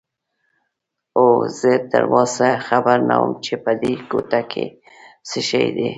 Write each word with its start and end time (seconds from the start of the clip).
اوه، 1.19 1.39
زه 1.59 1.71
تراوسه 1.91 2.49
خبر 2.67 2.97
نه 3.09 3.15
وم 3.21 3.31
چې 3.45 3.53
په 3.63 3.71
دې 3.81 3.93
کوټه 4.09 4.41
کې 4.51 4.65
څه 5.27 5.39
شی 5.49 5.65
دي. 5.77 5.89